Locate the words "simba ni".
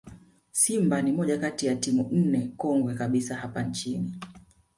0.51-1.11